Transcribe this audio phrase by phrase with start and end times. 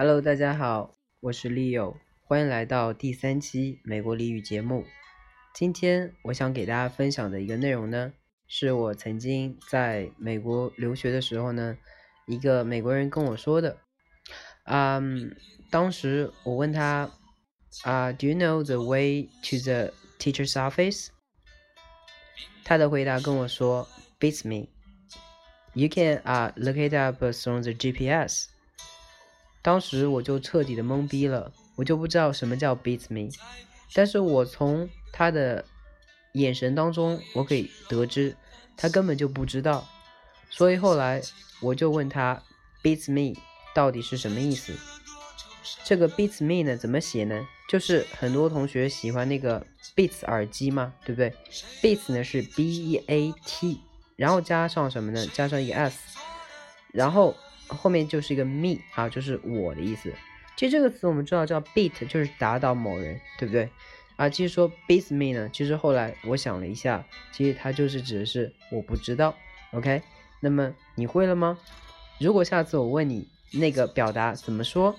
[0.00, 4.84] Hello，大家好，我是 Leo，欢迎来到第三期美国俚语节目。
[5.52, 8.12] 今天我想给大家分享的一个内容呢，
[8.46, 11.76] 是我曾经在美国留学的时候呢，
[12.28, 13.76] 一个美国人跟我说的。
[14.66, 15.34] 嗯，
[15.68, 17.10] 当时我问他
[17.82, 21.08] 啊，Do you know the way to the teacher's office？
[22.62, 23.88] 他的回答跟我说
[24.20, 24.68] ，Beats me。
[25.72, 28.44] You can 啊，look it up from the GPS。
[29.68, 33.30] 当时我就彻底的懵逼了，我就不知道什么叫 beats me，
[33.92, 35.62] 但是我从他的
[36.32, 38.34] 眼神当中，我可以得知
[38.78, 39.86] 他根本就不知道，
[40.48, 41.20] 所以后来
[41.60, 42.42] 我就问他
[42.82, 43.38] beats me
[43.74, 44.72] 到底是什么意思？
[45.84, 47.46] 这个 beats me 呢怎么写呢？
[47.68, 51.30] 就是很多同学喜欢那个 beats 耳机嘛，对不对
[51.82, 53.82] ？beats 呢是 b e a t，
[54.16, 55.26] 然后加上什么呢？
[55.34, 56.16] 加上一个 s，
[56.90, 57.36] 然后。
[57.68, 60.12] 后面就是一个 me 啊，就是我的意思。
[60.56, 63.68] 其实这个词我们知道叫 beat，就是打倒某人，对不对？
[64.16, 69.32] 啊，其实说 beats me 呢，其实后来我想了一下，其实它就是指的是我不知道。
[69.72, 70.02] OK，
[70.40, 71.56] 那么你会了吗？
[72.18, 74.96] 如果下次我问你那个表达怎么说，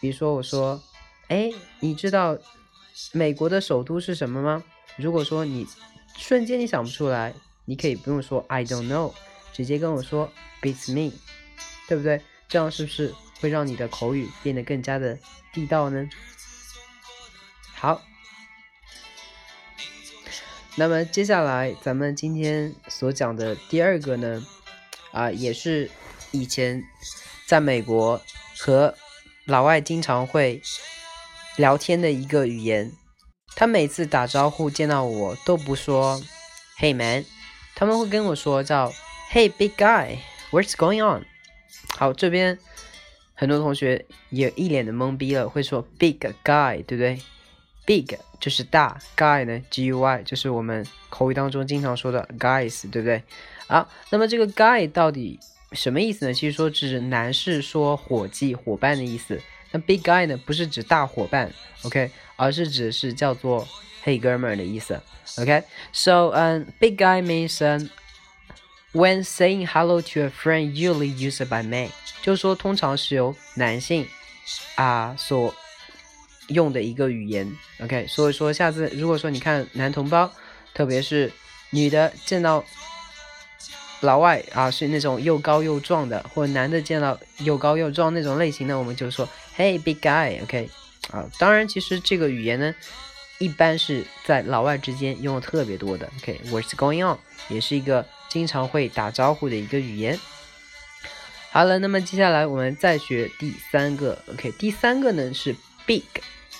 [0.00, 0.80] 比如说我说，
[1.28, 2.38] 哎，你知道
[3.12, 4.64] 美国的首都是什么吗？
[4.96, 5.66] 如果说你
[6.16, 7.34] 瞬间你想不出来，
[7.66, 9.12] 你可以不用说 I don't know，
[9.52, 10.32] 直接跟我说
[10.62, 11.12] beats me。
[11.88, 12.20] 对不对？
[12.48, 15.18] 这样是不是会让你的口语变得更加的
[15.52, 16.08] 地道呢？
[17.74, 18.00] 好，
[20.76, 24.46] 那么接下来咱们今天所讲的第二个呢，
[25.12, 25.90] 啊，也是
[26.30, 26.82] 以前
[27.46, 28.22] 在美国
[28.58, 28.94] 和
[29.44, 30.62] 老外经常会
[31.56, 32.92] 聊天的一个语言。
[33.54, 36.22] 他每次打招呼见到我都不说
[36.78, 37.24] “Hey man”，
[37.74, 38.92] 他们会跟我说叫
[39.32, 41.26] “Hey big guy”，What's going on？
[41.96, 42.58] 好，这边
[43.34, 47.18] 很多同学也一脸的懵逼了，会说 big guy，对不对
[47.86, 53.22] ？big 就是大，guy 呢，g u y 就是我们口语当中经常说的 guys，对不对？
[53.66, 55.40] 好，那么这个 guy 到底
[55.72, 56.34] 什么意思呢？
[56.34, 59.40] 其实说指男士说伙计、伙伴的意思。
[59.72, 61.50] 那 big guy 呢，不是指大伙伴
[61.82, 63.66] ，OK，而是指是叫做
[64.02, 65.00] 嘿哥们儿的意思
[65.38, 67.88] ，OK？So，嗯，big guy means
[68.96, 71.90] When saying hello to a friend, usually used by men，
[72.22, 74.08] 就是说通常是由男性
[74.76, 75.54] 啊所
[76.48, 77.54] 用的一个语言。
[77.80, 80.32] OK，所以说下次如果说你看男同胞，
[80.72, 81.30] 特别是
[81.68, 82.64] 女的见到
[84.00, 90.42] 老外啊是那种又高又壮的，或者男的见到又高又壮那种类型的，我们就说 Hey big guy。
[90.42, 90.70] OK，
[91.10, 92.74] 啊，当然其实这个语言呢，
[93.36, 96.10] 一般是在老外之间用的特别多的。
[96.22, 97.18] OK，What's going on？
[97.50, 98.02] 也是一个。
[98.28, 100.18] 经常会打招呼的一个语言。
[101.50, 104.22] 好了，那么接下来我们再学第三个。
[104.32, 105.56] OK，第三个呢是
[105.86, 106.02] big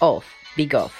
[0.00, 0.92] of，big of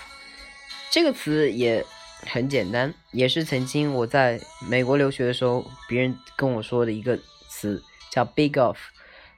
[0.91, 1.85] 这个词也
[2.27, 7.19] 很简单，也是曾经我在美国留学的时候别人跟我说的一个
[7.49, 8.79] 词，叫 big of。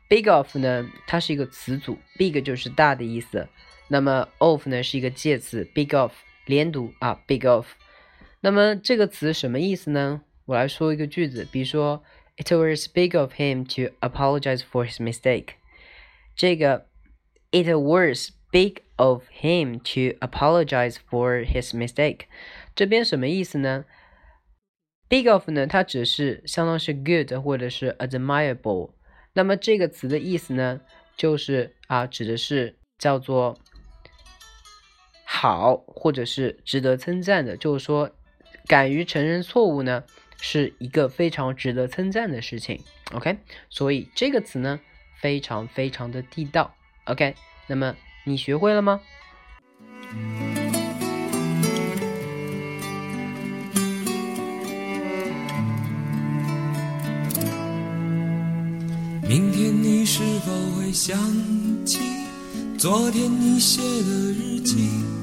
[0.09, 3.49] big of 呢，它是一个词组，big 就是大的意思，
[3.89, 6.13] 那么 of 呢是一个介词，big of
[6.45, 7.67] 连读啊，big of。
[8.41, 10.21] 那么这个词什么意思呢？
[10.47, 12.03] 我来说一个句子，比如说
[12.37, 15.55] ，It was big of him to apologize for his mistake。
[16.35, 16.87] 这个
[17.51, 22.27] ，It was big of him to apologize for his mistake。
[22.75, 23.85] 这边什么意思呢
[25.09, 28.95] ？Big of 呢，它只是相当是 good 或者是 admirable。
[29.35, 30.81] 那么这个词的意思呢，
[31.17, 33.59] 就是啊，指的是叫做
[35.25, 38.11] 好，或者是值得称赞的，就是说，
[38.67, 40.05] 敢于承认错误呢。
[40.45, 42.81] 是一个非常值得称赞的事情
[43.13, 43.39] ，OK，
[43.71, 44.81] 所以这个词呢
[45.21, 47.37] 非常非常的地道，OK，
[47.69, 47.95] 那么
[48.25, 49.01] 你学会了吗？
[59.23, 61.17] 明天你是否会想
[61.87, 62.01] 起
[62.77, 65.22] 昨天你写的日记？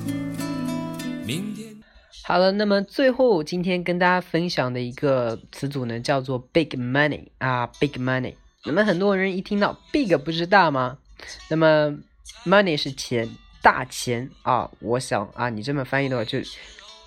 [2.29, 8.35] 好了，那么最后今天跟大家分享的一个词组呢，叫做 big money 啊，big money。
[8.65, 10.99] 那么很多人一听到 big 不是大吗？
[11.49, 11.91] 那么
[12.45, 13.27] money 是钱，
[13.63, 14.69] 大钱啊。
[14.79, 16.37] 我想啊，你这么翻译的话，就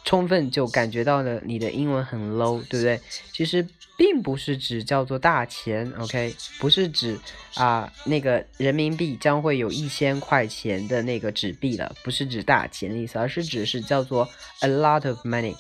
[0.05, 3.01] 充分就感觉到了你的英文很 low，对不对？
[3.33, 3.65] 其实。
[3.97, 7.19] 并不是指叫做大钱，OK，不是指
[7.55, 14.29] 啊那个人民币将会有一千块钱的那个纸币了，不是指大钱的意思，而是指是叫做
[14.61, 15.55] a lot of money。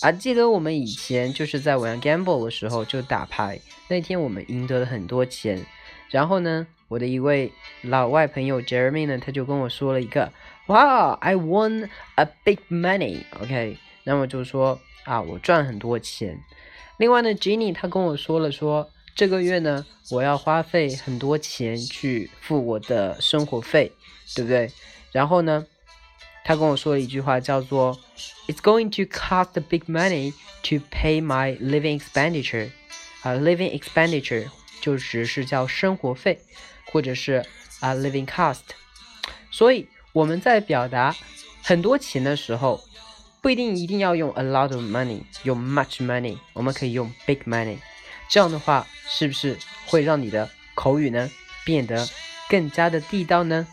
[0.00, 5.64] 啊，记得我们以前就是在玩 gamble 的时候就打牌，那天我们赢得了很多钱，
[6.10, 10.32] 然后呢，我的一位老外朋友 Jeremy 呢，他就跟我说了一个，
[10.66, 16.40] 哇，I won a big money，OK，那么就说啊，我赚很多钱。
[16.96, 23.90] 另外呢，Jenny 他跟我说了说，这个月呢，我要花费很多钱去付我的生活费，
[24.36, 24.70] 对不对？
[25.10, 25.66] 然后呢，
[26.44, 27.98] 他跟我说了一句话，叫做
[28.46, 30.32] "It's going to cost a big money
[30.62, 32.70] to pay my living expenditure"，
[33.22, 34.48] 啊，living expenditure
[34.80, 36.38] 就只是叫生活费，
[36.92, 37.44] 或者是
[37.80, 38.60] 啊 living cost。
[39.50, 41.16] 所以我们在表达
[41.60, 42.80] 很多钱的时候。
[43.44, 47.76] 不一定一定要用 a lot of money，用 much money，我们可以用 big money。
[48.26, 51.30] 这样的话，是不是会让你的口语呢
[51.62, 52.08] 变得
[52.48, 53.66] 更加的地道呢？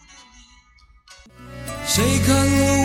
[1.87, 2.80] 谁看了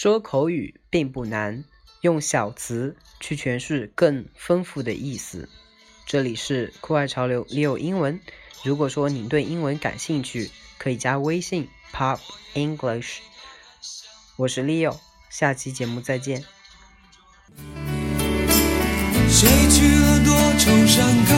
[0.00, 1.64] 说口语并不难，
[2.02, 5.48] 用小词去诠释更丰富的意思。
[6.06, 8.20] 这里是酷爱潮流 Leo 英文。
[8.62, 12.20] 如果说您对英文感兴趣，可以加微信 Pop
[12.54, 13.16] English。
[14.36, 14.96] 我是 Leo，
[15.30, 16.44] 下期节目再见。
[19.28, 21.37] 谁去了多愁善感